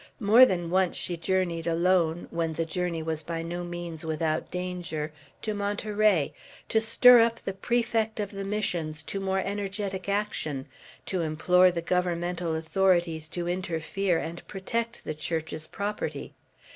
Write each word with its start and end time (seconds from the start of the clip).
More 0.19 0.47
than 0.47 0.71
once 0.71 0.95
she 0.97 1.15
journeyed 1.15 1.67
alone, 1.67 2.27
when 2.31 2.53
the 2.53 2.65
journey 2.65 3.03
was 3.03 3.21
by 3.21 3.43
no 3.43 3.63
means 3.63 4.03
without 4.03 4.49
danger, 4.49 5.13
to 5.43 5.53
Monterey, 5.53 6.33
to 6.69 6.81
stir 6.81 7.19
up 7.19 7.35
the 7.39 7.53
Prefect 7.53 8.19
of 8.19 8.31
the 8.31 8.43
Missions 8.43 9.03
to 9.03 9.19
more 9.19 9.37
energetic 9.41 10.09
action, 10.09 10.65
to 11.05 11.21
implore 11.21 11.69
the 11.69 11.83
governmental 11.83 12.55
authorities 12.55 13.27
to 13.27 13.47
interfere, 13.47 14.17
and 14.17 14.47
protect 14.47 15.03
the 15.03 15.13
Church's 15.13 15.67
property. 15.67 16.33